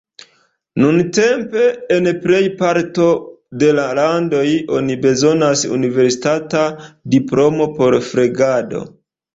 Nuntempe, 0.83 1.65
en 1.97 2.09
plejparto 2.23 3.05
de 3.65 3.71
la 3.81 3.85
landoj, 4.01 4.43
oni 4.79 4.99
bezonas 5.07 5.69
universitata 5.79 6.67
diplomo 7.17 7.73
por 7.79 8.03
flegado. 8.11 8.87